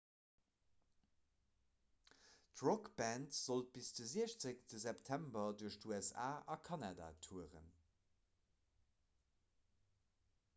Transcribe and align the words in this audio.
d'rockband 2.61 3.35
sollt 3.39 3.69
bis 3.75 3.91
de 3.99 4.07
16 4.13 4.81
september 4.87 5.45
duerch 5.61 5.77
d'usa 5.85 6.31
a 6.55 6.57
kanada 6.71 7.13
touren 7.29 7.71